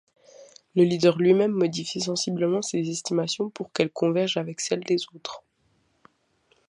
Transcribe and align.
Le 0.75 0.81
leader 0.83 1.19
lui-même 1.19 1.51
modifie 1.51 2.01
sensiblement 2.01 2.63
ses 2.63 2.89
estimations 2.89 3.51
pour 3.51 3.71
qu'elles 3.71 3.91
convergent 3.91 4.37
avec 4.37 4.59
celles 4.59 4.79
des 4.83 5.05
autres. 5.13 5.43